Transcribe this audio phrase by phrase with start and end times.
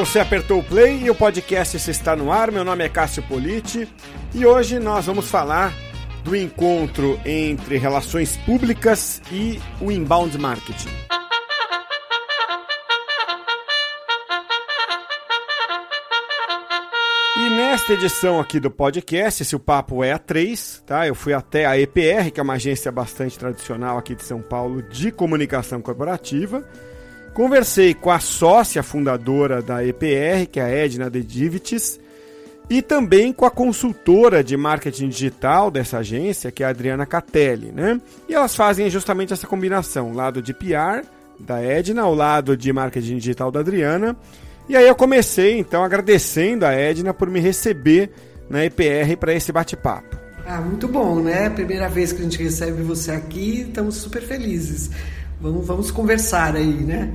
[0.00, 2.50] Você apertou o play e o podcast está no ar.
[2.50, 3.86] Meu nome é Cássio Politi
[4.34, 5.74] e hoje nós vamos falar
[6.24, 10.88] do encontro entre relações públicas e o inbound marketing.
[17.36, 21.06] E nesta edição aqui do podcast, esse o papo é a 3, tá?
[21.06, 24.80] Eu fui até a EPR, que é uma agência bastante tradicional aqui de São Paulo
[24.82, 26.66] de comunicação corporativa
[27.40, 31.98] Conversei com a sócia fundadora da EPR, que é a Edna Dedivitis,
[32.68, 37.72] e também com a consultora de marketing digital dessa agência, que é a Adriana Catelli,
[37.72, 37.98] né?
[38.28, 41.02] E elas fazem justamente essa combinação, lado de PR
[41.38, 44.14] da Edna, ao lado de marketing digital da Adriana.
[44.68, 48.10] E aí eu comecei então agradecendo a Edna por me receber
[48.50, 50.14] na EPR para esse bate-papo.
[50.46, 51.48] Ah, muito bom, né?
[51.48, 54.90] Primeira vez que a gente recebe você aqui, estamos super felizes.
[55.40, 57.10] Vamos, vamos conversar aí, né?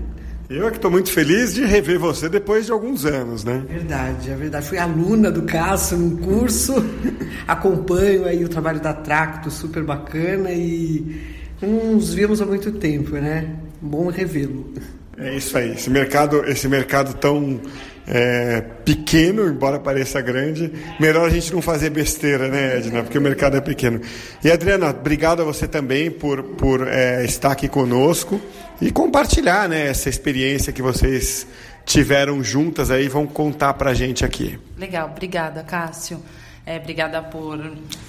[0.47, 3.63] Eu é que estou muito feliz de rever você depois de alguns anos, né?
[3.67, 4.67] Verdade, é verdade.
[4.67, 6.73] Fui aluna do Cássio num curso,
[7.47, 11.19] acompanho aí o trabalho da Tracto, super bacana e
[11.59, 13.55] nos vimos há muito tempo, né?
[13.81, 14.71] Bom revê-lo.
[15.17, 15.71] É isso aí.
[15.71, 17.59] Esse mercado, esse mercado tão
[18.07, 23.01] é, pequeno, embora pareça grande, melhor a gente não fazer besteira, né, Edna?
[23.01, 23.99] Porque o mercado é pequeno.
[24.43, 28.39] E Adriana, obrigado a você também por, por é, estar aqui conosco
[28.81, 31.47] e compartilhar né, essa experiência que vocês
[31.85, 34.59] tiveram juntas aí, vão contar pra gente aqui.
[34.77, 36.19] Legal, obrigada, Cássio.
[36.65, 37.59] É, obrigada por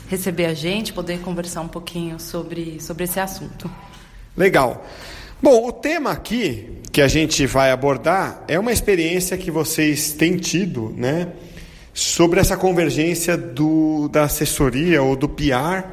[0.09, 3.70] receber a gente, poder conversar um pouquinho sobre, sobre esse assunto.
[4.34, 4.87] Legal.
[5.42, 10.39] Bom, o tema aqui que a gente vai abordar é uma experiência que vocês têm
[10.39, 11.28] tido, né?
[11.92, 15.84] Sobre essa convergência do, da assessoria ou do PR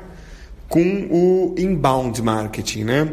[0.70, 3.10] com o inbound marketing, né?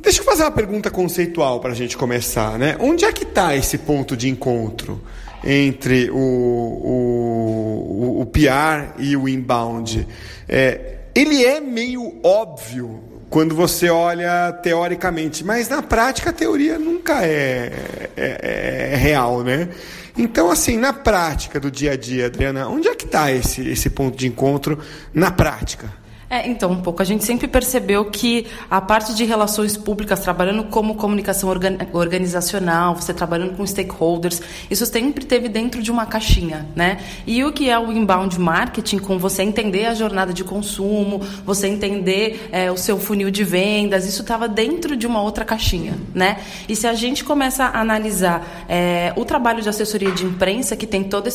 [0.00, 2.76] Deixa eu fazer uma pergunta conceitual para a gente começar, né?
[2.78, 5.02] Onde é que está esse ponto de encontro
[5.44, 10.06] entre o, o, o, PR e o inbound?
[10.48, 17.26] É, ele é meio óbvio quando você olha teoricamente, mas na prática a teoria nunca
[17.26, 17.72] é,
[18.16, 19.68] é, é real, né?
[20.16, 23.90] Então, assim, na prática do dia a dia, Adriana, onde é que está esse, esse
[23.90, 24.78] ponto de encontro
[25.12, 25.92] na prática?
[26.30, 27.00] É, então, um pouco.
[27.00, 31.48] A gente sempre percebeu que a parte de relações públicas, trabalhando como comunicação
[31.92, 36.98] organizacional, você trabalhando com stakeholders, isso sempre teve dentro de uma caixinha, né?
[37.26, 41.66] E o que é o inbound marketing, com você entender a jornada de consumo, você
[41.66, 46.40] entender é, o seu funil de vendas, isso estava dentro de uma outra caixinha, né?
[46.68, 50.86] E se a gente começa a analisar é, o trabalho de assessoria de imprensa, que
[50.86, 51.30] tem toda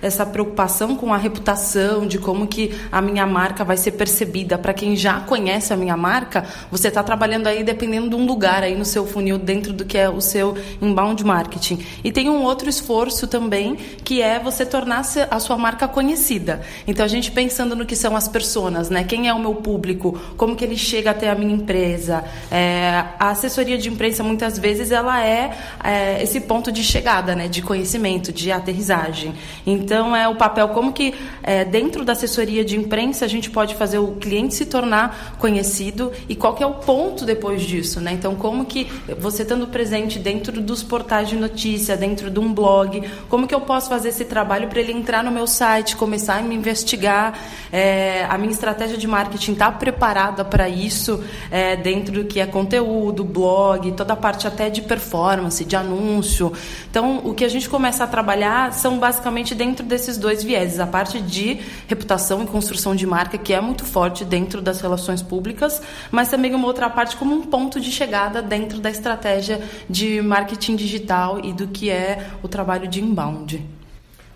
[0.00, 4.58] essa preocupação com a reputação, de como que a minha marca vai ser percebida, percebida
[4.58, 8.62] para quem já conhece a minha marca, você está trabalhando aí dependendo de um lugar
[8.62, 11.78] aí no seu funil dentro do que é o seu inbound marketing.
[12.04, 16.60] E tem um outro esforço também que é você tornar a sua marca conhecida.
[16.86, 19.04] Então a gente pensando no que são as pessoas, né?
[19.04, 20.18] Quem é o meu público?
[20.36, 22.24] Como que ele chega até a minha empresa?
[22.50, 27.48] É, a assessoria de imprensa muitas vezes ela é, é esse ponto de chegada, né?
[27.48, 29.34] De conhecimento, de aterrissagem.
[29.66, 33.74] Então é o papel como que é, dentro da assessoria de imprensa a gente pode
[33.74, 38.12] fazer o cliente se tornar conhecido e qual é o ponto depois disso, né?
[38.12, 43.08] Então, como que você estando presente dentro dos portais de notícia, dentro de um blog,
[43.28, 46.42] como que eu posso fazer esse trabalho para ele entrar no meu site, começar a
[46.42, 47.38] me investigar?
[47.72, 52.46] É, a minha estratégia de marketing está preparada para isso é, dentro do que é
[52.46, 56.52] conteúdo, blog, toda a parte até de performance, de anúncio.
[56.90, 60.86] Então, o que a gente começa a trabalhar são basicamente dentro desses dois vieses, a
[60.86, 65.20] parte de reputação e construção de marca que é muito forte forte dentro das relações
[65.20, 69.60] públicas, mas também uma outra parte como um ponto de chegada dentro da estratégia
[69.90, 73.62] de marketing digital e do que é o trabalho de inbound.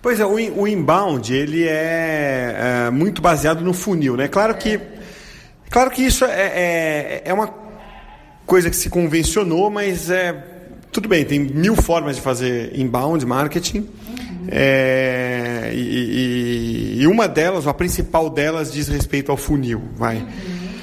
[0.02, 4.28] Pois é, o inbound ele é, é muito baseado no funil, né?
[4.28, 4.80] Claro que,
[5.70, 7.52] claro que isso é, é, é uma
[8.46, 10.32] coisa que se convencionou, mas é
[10.90, 11.24] tudo bem.
[11.24, 13.86] Tem mil formas de fazer inbound marketing.
[14.50, 19.82] É, e, e, uma delas, a principal delas, diz respeito ao funil.
[19.96, 20.26] Vai.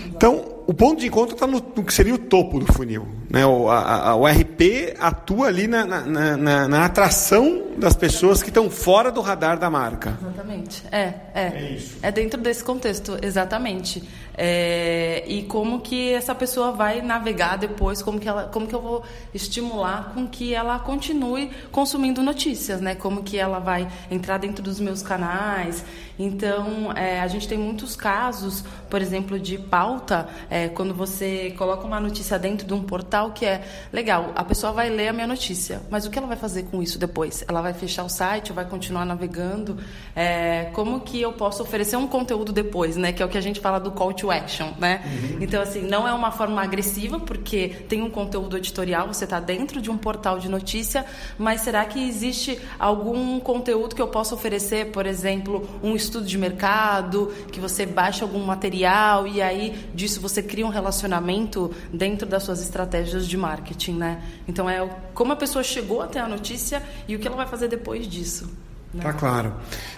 [0.07, 3.07] Então, o ponto de encontro está no, no, que seria o topo do funil.
[3.29, 3.45] Né?
[3.45, 8.49] O, a, a, o RP atua ali na, na, na, na atração das pessoas que
[8.49, 10.17] estão fora do radar da marca.
[10.21, 10.83] Exatamente.
[10.91, 11.53] É, é.
[11.55, 11.97] É, isso.
[12.01, 14.03] é dentro desse contexto, exatamente.
[14.35, 18.81] É, e como que essa pessoa vai navegar depois, como que, ela, como que eu
[18.81, 19.03] vou
[19.33, 22.93] estimular com que ela continue consumindo notícias, né?
[22.93, 25.83] Como que ela vai entrar dentro dos meus canais.
[26.19, 31.85] Então, é, a gente tem muitos casos, por exemplo, de pauta é, quando você coloca
[31.85, 35.27] uma notícia dentro de um portal que é legal, a pessoa vai ler a minha
[35.27, 37.43] notícia, mas o que ela vai fazer com isso depois?
[37.47, 39.77] Ela vai fechar o site, vai continuar navegando?
[40.15, 43.11] É, como que eu posso oferecer um conteúdo depois, né?
[43.11, 45.03] Que é o que a gente fala do call to action, né?
[45.05, 45.37] Uhum.
[45.41, 49.81] Então, assim, não é uma forma agressiva, porque tem um conteúdo editorial, você está dentro
[49.81, 51.05] de um portal de notícia,
[51.37, 56.37] mas será que existe algum conteúdo que eu possa oferecer, por exemplo, um estudo de
[56.37, 62.41] mercado, que você baixa algum material e aí disso você cria um relacionamento dentro das
[62.41, 64.21] suas estratégias de marketing, né?
[64.47, 67.67] Então é como a pessoa chegou até a notícia e o que ela vai fazer
[67.67, 68.49] depois disso.
[68.93, 69.03] Né?
[69.03, 69.53] Tá claro.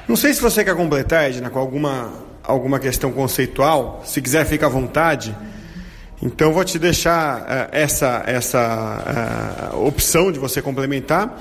[0.07, 2.11] Não sei se você quer completar, Edna, com alguma,
[2.43, 4.01] alguma questão conceitual.
[4.03, 5.35] Se quiser, fica à vontade.
[6.21, 11.39] Então, vou te deixar uh, essa, essa uh, opção de você complementar.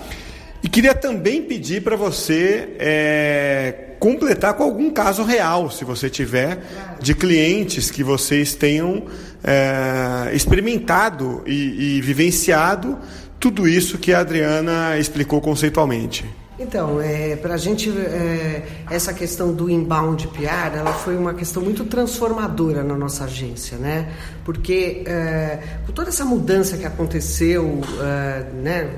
[0.62, 6.58] E queria também pedir para você é, completar com algum caso real, se você tiver,
[7.00, 9.04] de clientes que vocês tenham
[9.44, 12.98] é, experimentado e, e vivenciado
[13.38, 16.24] tudo isso que a Adriana explicou conceitualmente.
[16.58, 21.62] Então, é, para a gente, é, essa questão do inbound PR, ela foi uma questão
[21.62, 24.12] muito transformadora na nossa agência, né?
[24.44, 28.90] Porque é, com toda essa mudança que aconteceu, é, né,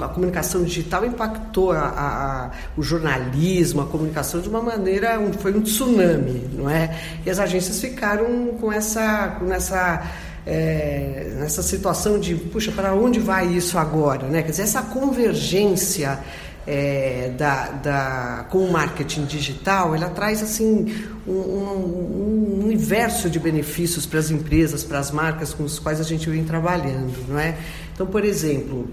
[0.00, 5.60] a comunicação digital impactou a, a, o jornalismo, a comunicação de uma maneira, foi um
[5.60, 6.98] tsunami, não é?
[7.24, 10.02] E as agências ficaram com essa, com essa
[10.46, 14.28] é, nessa situação de, puxa, para onde vai isso agora?
[14.28, 14.42] Né?
[14.42, 16.20] Quer dizer, essa convergência
[16.66, 20.92] é, da, da, com o marketing digital, ela traz assim
[21.26, 26.00] um, um, um universo de benefícios para as empresas, para as marcas com as quais
[26.00, 27.56] a gente vem trabalhando, não é?
[27.94, 28.88] Então, por exemplo,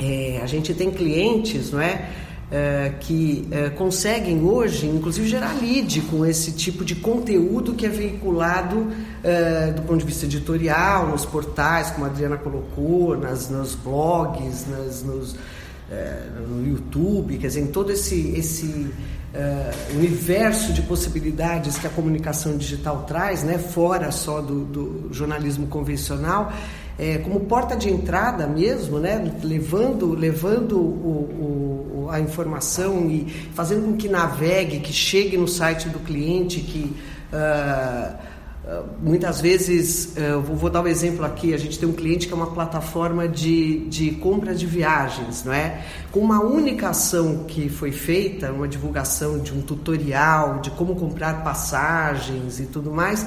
[0.00, 2.10] é, a gente tem clientes, não é?
[2.50, 7.88] É, que é, conseguem hoje, inclusive, gerar lead com esse tipo de conteúdo que é
[7.88, 8.92] veiculado
[9.24, 14.66] é, do ponto de vista editorial, nos portais, como a Adriana colocou, nas, nos blogs,
[14.68, 15.34] nas, nos,
[16.48, 18.90] no YouTube, quer dizer, em todo esse, esse
[19.34, 25.66] é, universo de possibilidades que a comunicação digital traz, né, fora só do, do jornalismo
[25.66, 26.52] convencional,
[26.98, 33.86] é, como porta de entrada mesmo, né, levando, levando o, o, a informação e fazendo
[33.86, 36.94] com que navegue, que chegue no site do cliente, que
[37.32, 38.16] uh,
[39.02, 42.36] Muitas vezes, eu vou dar um exemplo aqui, a gente tem um cliente que é
[42.36, 45.84] uma plataforma de, de compra de viagens, não é?
[46.10, 51.44] Com uma única ação que foi feita, uma divulgação de um tutorial de como comprar
[51.44, 53.26] passagens e tudo mais,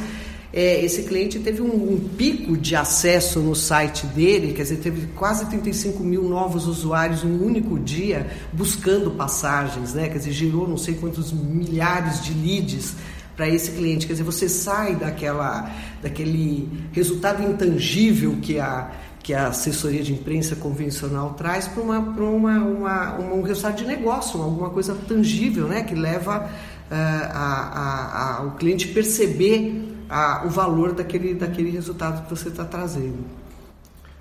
[0.52, 5.06] é, esse cliente teve um, um, pico de acesso no site dele, quer dizer, teve
[5.08, 10.08] quase 35 mil novos usuários em um único dia buscando passagens, né?
[10.08, 12.96] Quer dizer, gerou não sei quantos milhares de leads
[13.38, 14.08] para esse cliente.
[14.08, 18.90] Quer dizer, você sai daquela, daquele resultado intangível que a,
[19.22, 24.42] que a assessoria de imprensa convencional traz para uma, uma, uma, um resultado de negócio,
[24.42, 25.84] alguma coisa tangível, né?
[25.84, 32.24] que leva uh, a, a, a, o cliente perceber a, o valor daquele, daquele resultado
[32.24, 33.24] que você está trazendo.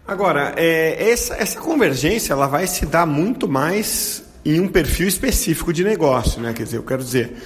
[0.06, 5.72] Agora, é, essa, essa convergência ela vai se dar muito mais em um perfil específico
[5.72, 6.52] de negócio, né?
[6.52, 7.36] Quer dizer, eu quero dizer,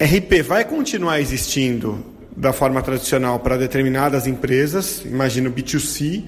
[0.00, 2.02] RP vai continuar existindo
[2.34, 6.24] da forma tradicional para determinadas empresas, imagino B2C,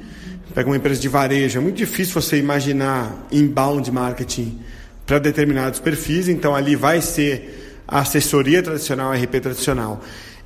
[0.55, 4.61] pega uma empresa de varejo, é muito difícil você imaginar inbound marketing
[5.07, 10.03] para determinados perfis, então ali vai ser a assessoria tradicional, a RP tradicional.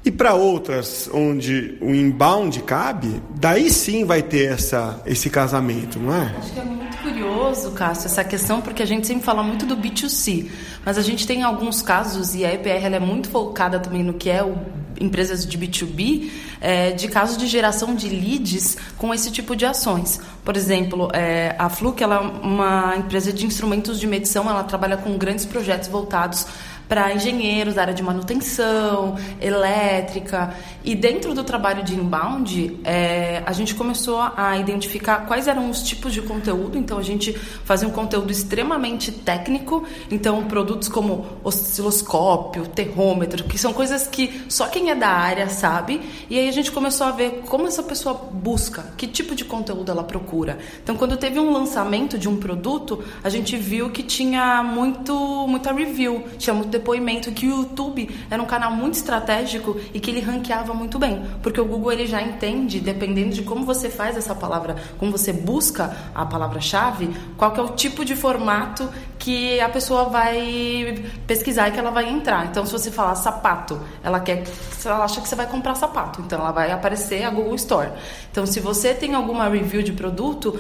[0.07, 6.15] E para outras onde o inbound cabe, daí sim vai ter essa, esse casamento, não
[6.15, 6.33] é?
[6.39, 9.77] Acho que é muito curioso, Cássio, essa questão, porque a gente sempre fala muito do
[9.77, 10.49] B2C,
[10.85, 14.31] mas a gente tem alguns casos, e a EPR é muito focada também no que
[14.31, 14.57] é o
[15.01, 20.21] empresas de B2B, é, de casos de geração de leads com esse tipo de ações.
[20.45, 24.97] Por exemplo, é, a Fluke ela é uma empresa de instrumentos de medição, ela trabalha
[24.97, 26.47] com grandes projetos voltados
[26.89, 30.55] para engenheiros área de manutenção, elétrica.
[30.85, 35.83] E dentro do trabalho de inbound, é, a gente começou a identificar quais eram os
[35.83, 36.79] tipos de conteúdo.
[36.79, 39.85] Então, a gente fazia um conteúdo extremamente técnico.
[40.11, 46.01] Então, produtos como osciloscópio, termômetro, que são coisas que só quem é da área sabe.
[46.31, 49.91] E aí a gente começou a ver como essa pessoa busca, que tipo de conteúdo
[49.91, 50.59] ela procura.
[50.83, 55.15] Então, quando teve um lançamento de um produto, a gente viu que tinha muito,
[55.49, 60.11] muita review, tinha muito depoimento que o YouTube era um canal muito estratégico e que
[60.11, 64.17] ele ranqueava muito bem, porque o Google ele já entende, dependendo de como você faz
[64.17, 69.59] essa palavra, como você busca a palavra-chave, qual que é o tipo de formato que
[69.61, 72.47] a pessoa vai pesquisar e que ela vai entrar.
[72.47, 74.45] Então, se você falar sapato, ela quer,
[74.85, 77.91] ela acha que você vai comprar sapato, então ela vai aparecer a Google Store.
[78.31, 80.59] Então, se você tem alguma review de produto,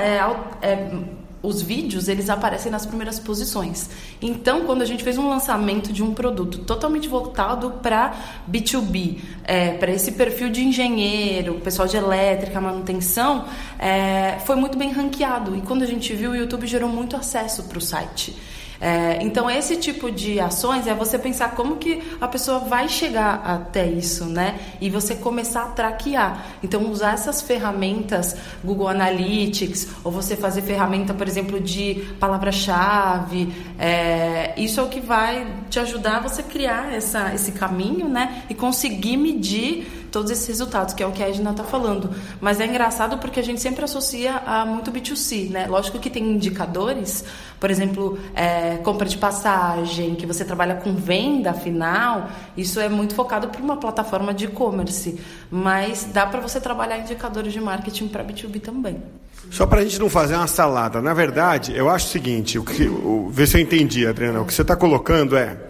[0.00, 3.88] é, é os vídeos eles aparecem nas primeiras posições.
[4.20, 8.14] Então, quando a gente fez um lançamento de um produto totalmente voltado para
[8.50, 13.46] B2B, é, para esse perfil de engenheiro, pessoal de elétrica, manutenção,
[13.78, 15.56] é, foi muito bem ranqueado.
[15.56, 18.36] E quando a gente viu, o YouTube gerou muito acesso para o site.
[18.80, 23.42] É, então, esse tipo de ações é você pensar como que a pessoa vai chegar
[23.44, 24.58] até isso, né?
[24.80, 26.46] E você começar a traquear.
[26.62, 34.54] Então, usar essas ferramentas, Google Analytics, ou você fazer ferramenta, por exemplo, de palavra-chave, é,
[34.56, 38.44] isso é o que vai te ajudar a você criar essa, esse caminho, né?
[38.48, 42.10] E conseguir medir todos esses resultados, que é o que a Edna está falando.
[42.40, 45.66] Mas é engraçado porque a gente sempre associa a muito B2C, né?
[45.66, 47.24] Lógico que tem indicadores,
[47.58, 53.14] por exemplo, é, compra de passagem, que você trabalha com venda final, isso é muito
[53.14, 55.18] focado para uma plataforma de e-commerce.
[55.50, 59.02] Mas dá para você trabalhar indicadores de marketing para B2B também.
[59.50, 61.00] Só para a gente não fazer uma salada.
[61.00, 64.40] Na verdade, eu acho o seguinte, o que, o, vê se eu entendi, Adriana.
[64.40, 65.69] O que você está colocando é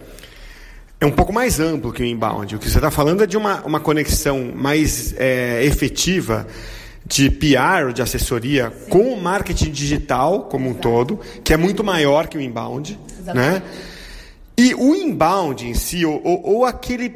[1.01, 2.57] é um pouco mais amplo que o inbound.
[2.57, 6.47] O que você está falando é de uma, uma conexão mais é, efetiva
[7.07, 8.91] de PR, de assessoria, Sim.
[8.91, 10.79] com o marketing digital como Exato.
[10.79, 12.99] um todo, que é muito maior que o inbound.
[13.35, 13.63] Né?
[14.57, 17.09] E o inbound em si, ou, ou, ou, aquele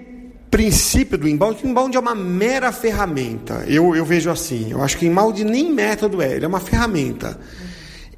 [0.50, 3.64] princípio do inbound, o inbound é uma mera ferramenta.
[3.66, 6.60] Eu, eu vejo assim, eu acho que o inbound nem método é, ele é uma
[6.60, 7.38] ferramenta.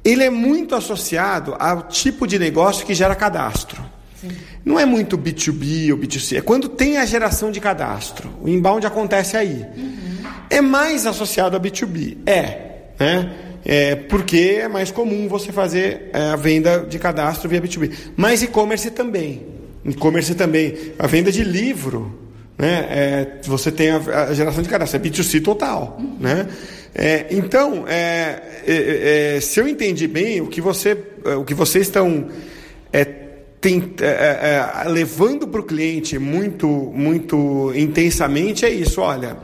[0.03, 3.83] Ele é muito associado ao tipo de negócio que gera cadastro.
[4.19, 4.29] Sim.
[4.65, 8.29] Não é muito B2B ou B2C, é quando tem a geração de cadastro.
[8.41, 9.65] O inbound acontece aí.
[9.75, 10.17] Uhum.
[10.49, 12.17] É mais associado a B2B.
[12.25, 12.67] É,
[12.99, 13.35] né?
[13.65, 17.91] É, porque é mais comum você fazer é, a venda de cadastro via B2B.
[18.15, 19.45] Mas e-commerce também.
[19.85, 20.93] E-commerce também.
[20.97, 22.17] A venda de livro,
[22.57, 22.87] né?
[22.89, 25.97] É, você tem a, a, geração de cadastro, é B2C total.
[25.99, 26.17] Uhum.
[26.19, 26.47] Né?
[26.95, 30.97] É, então, é, é, é, se eu entendi bem, o que, você,
[31.37, 32.29] o que vocês estão
[33.59, 39.01] tem, é, é, levando para o cliente muito, muito intensamente é isso.
[39.01, 39.37] Olha,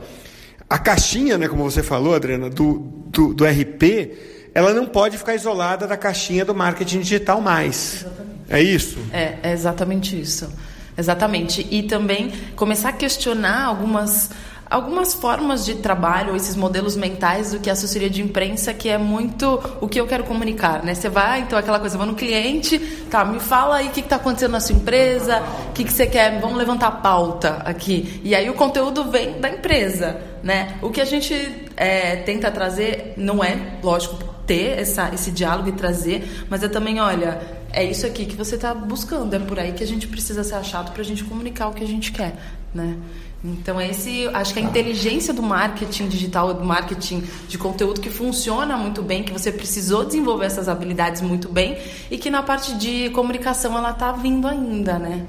[0.68, 2.78] a caixinha, né, como você falou, Adriana, do,
[3.08, 4.12] do, do RP,
[4.54, 8.02] ela não pode ficar isolada da caixinha do marketing digital mais.
[8.02, 8.34] Exatamente.
[8.48, 8.98] É isso?
[9.12, 10.48] É, é exatamente isso.
[10.96, 11.66] Exatamente.
[11.70, 14.30] E também começar a questionar algumas
[14.74, 18.98] algumas formas de trabalho, esses modelos mentais do que a assessoria de imprensa, que é
[18.98, 20.94] muito o que eu quero comunicar, né?
[20.94, 24.16] Você vai, então, aquela coisa, vai no cliente, tá, me fala aí o que está
[24.16, 28.20] acontecendo na sua empresa, o que, que você quer, vamos levantar a pauta aqui.
[28.24, 30.76] E aí o conteúdo vem da empresa, né?
[30.82, 35.72] O que a gente é, tenta trazer não é, lógico, ter essa, esse diálogo e
[35.72, 37.40] trazer, mas é também, olha,
[37.72, 40.56] é isso aqui que você está buscando, é por aí que a gente precisa ser
[40.56, 42.34] achado para a gente comunicar o que a gente quer,
[42.74, 42.96] né?
[43.44, 48.74] Então, esse, acho que a inteligência do marketing digital, do marketing de conteúdo que funciona
[48.74, 51.76] muito bem, que você precisou desenvolver essas habilidades muito bem
[52.10, 55.26] e que na parte de comunicação ela está vindo ainda, né?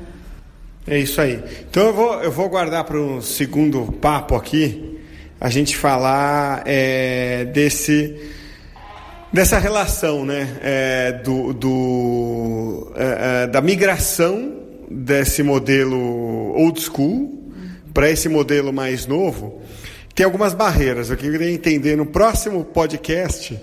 [0.87, 1.43] É isso aí.
[1.69, 4.97] Então, eu vou, eu vou guardar para um segundo papo aqui,
[5.41, 8.15] a gente falar é, desse
[9.33, 14.53] dessa relação, né, é, do, do é, é da migração
[14.89, 17.44] desse modelo old school
[17.95, 19.61] para esse modelo mais novo,
[20.13, 21.09] tem algumas barreiras.
[21.09, 23.57] Eu queria entender no próximo podcast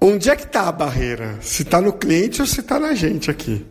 [0.00, 1.36] onde é que está a barreira?
[1.42, 3.66] Se está no cliente ou se está na gente aqui.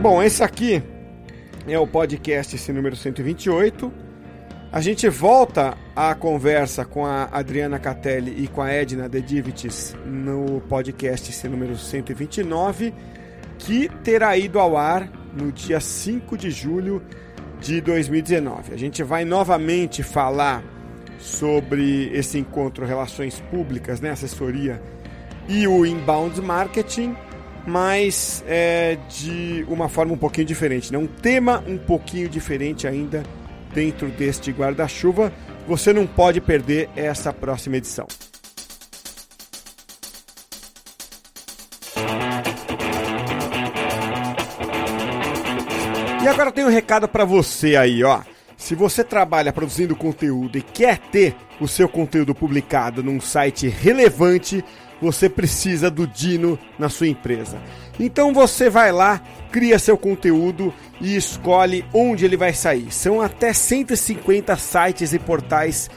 [0.00, 0.82] Bom, esse aqui
[1.68, 4.11] é o podcast esse número 128.
[4.72, 10.62] A gente volta à conversa com a Adriana Catelli e com a Edna Dedivitis no
[10.62, 12.94] podcast esse número 129,
[13.58, 17.02] que terá ido ao ar no dia 5 de julho
[17.60, 18.72] de 2019.
[18.72, 20.64] A gente vai novamente falar
[21.18, 24.80] sobre esse encontro Relações Públicas, né, assessoria
[25.50, 27.14] e o inbound marketing,
[27.66, 30.96] mas é, de uma forma um pouquinho diferente, né?
[30.96, 33.22] um tema um pouquinho diferente ainda
[33.74, 35.32] dentro deste guarda-chuva.
[35.66, 38.06] Você não pode perder essa próxima edição.
[46.22, 48.20] E agora tem um recado para você aí, ó.
[48.56, 54.64] Se você trabalha produzindo conteúdo e quer ter o seu conteúdo publicado num site relevante,
[55.00, 57.60] você precisa do Dino na sua empresa.
[57.98, 59.20] Então você vai lá,
[59.50, 62.92] cria seu conteúdo e escolhe onde ele vai sair.
[62.92, 65.90] São até 150 sites e portais,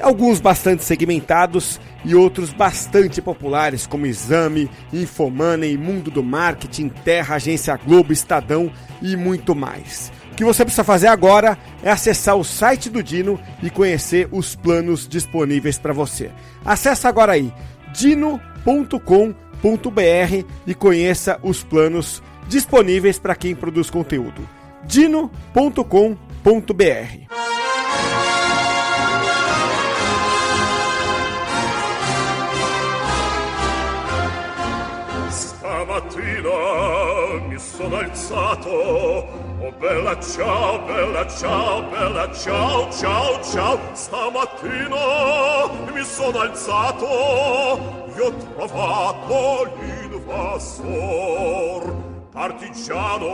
[0.00, 7.76] alguns bastante segmentados e outros bastante populares, como Exame, Infomoney, Mundo do Marketing, Terra, Agência
[7.76, 10.12] Globo, Estadão e muito mais.
[10.32, 14.54] O que você precisa fazer agora é acessar o site do Dino e conhecer os
[14.54, 16.30] planos disponíveis para você.
[16.64, 17.50] Acesse agora aí
[17.94, 19.45] dino.com.br
[20.66, 24.48] e conheça os planos disponíveis para quem produz conteúdo.
[24.84, 25.84] dino.com.br
[35.30, 36.85] Stamattina
[37.66, 43.78] sono alzato oh bella ciao bella ciao bella ciao ciao ciao.
[43.92, 44.96] Stamattina
[45.92, 47.06] mi sono alzato.
[48.16, 50.86] Io ho trovato l'invasor.
[52.36, 53.26] Partigiano,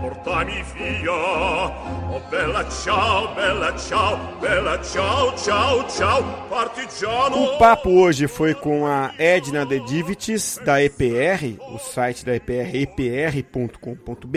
[0.00, 1.10] portami via.
[1.10, 7.36] Oh bella ciao, bella ciao, bella ciao, ciao, ciao Partigiano.
[7.36, 14.28] O papo hoje foi com a Edna Dedivites, da EPR, o site da EPR, epr.com.br,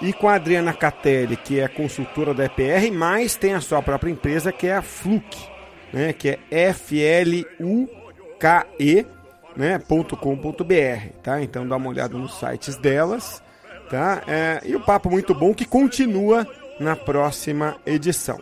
[0.00, 4.10] e com a Adriana Catelli, que é consultora da EPR, mas tem a sua própria
[4.10, 5.46] empresa, que é a Fluke,
[5.92, 6.38] né, que é
[6.70, 7.46] F-L-U-K-E,
[9.56, 11.42] né, .com.br, tá?
[11.42, 13.42] Então dá uma olhada nos sites delas,
[13.90, 14.22] tá?
[14.26, 16.46] É, e o papo muito bom que continua
[16.78, 18.40] na próxima edição.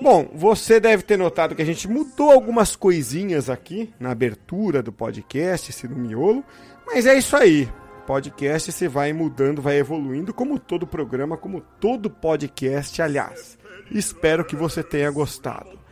[0.00, 4.92] Bom, você deve ter notado que a gente mudou algumas coisinhas aqui na abertura do
[4.92, 6.44] podcast, esse no miolo,
[6.86, 7.68] mas é isso aí.
[8.06, 13.58] Podcast se vai mudando, vai evoluindo, como todo programa, como todo podcast, aliás.
[13.90, 15.85] Espero que você tenha gostado.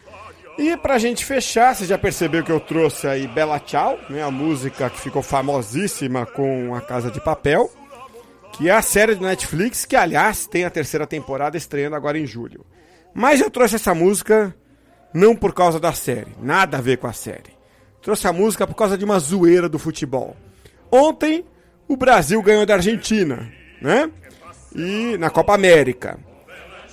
[0.56, 4.30] E pra gente fechar, você já percebeu que eu trouxe aí Bela Tchau, né, a
[4.30, 7.68] música que ficou famosíssima com A Casa de Papel,
[8.52, 12.26] que é a série do Netflix, que aliás tem a terceira temporada estreando agora em
[12.26, 12.64] julho.
[13.12, 14.54] Mas eu trouxe essa música
[15.12, 17.52] não por causa da série, nada a ver com a série.
[18.00, 20.36] Trouxe a música por causa de uma zoeira do futebol.
[20.90, 21.44] Ontem
[21.88, 23.50] o Brasil ganhou da Argentina,
[23.82, 24.08] né?
[24.74, 26.18] E na Copa América.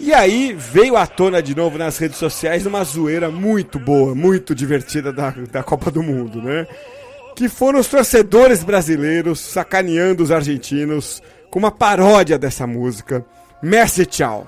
[0.03, 4.55] E aí veio à tona de novo nas redes sociais uma zoeira muito boa, muito
[4.55, 6.65] divertida da, da Copa do Mundo, né?
[7.35, 13.23] Que foram os torcedores brasileiros sacaneando os argentinos com uma paródia dessa música,
[13.61, 14.47] Messi Tchau.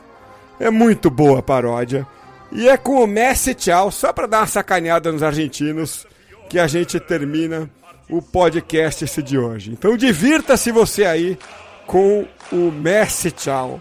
[0.59, 2.07] É muito boa a paródia.
[2.51, 6.07] E é com o Messi Tchau, só para dar uma sacaneada nos argentinos,
[6.49, 7.69] que a gente termina
[8.09, 9.71] o podcast esse de hoje.
[9.71, 11.37] Então divirta-se você aí
[11.85, 13.79] com o Messi Tchau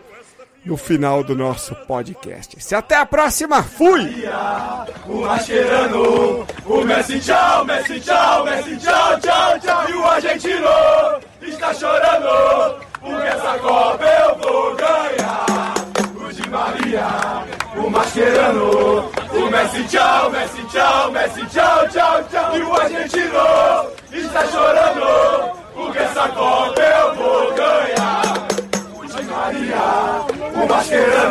[0.65, 2.57] no final do nosso podcast.
[2.63, 4.25] Se até a próxima, fui!
[5.07, 9.91] O Mascherano, o Messi tchau, Messi tchau, Messi tchau, tchau, tchau.
[9.91, 10.69] E o argentino
[11.43, 11.92] está chorando,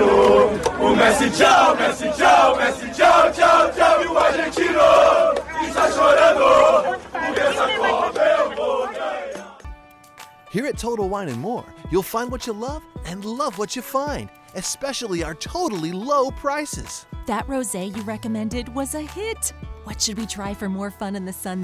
[0.02, 4.04] Mascherano, o Messi tchau, Messi tchau, Messi tchau, tchau, tchau.
[4.04, 4.80] E o argentino
[5.64, 9.58] está chorando, porque essa Copa eu vou ganhar.
[10.52, 13.82] Here at Total Wine and More, you'll find what you love and love what you
[13.82, 17.06] find, especially our totally low prices.
[17.28, 19.54] That rosé you recommended was a hit.
[19.86, 21.64] What should we try for more fun in the sun?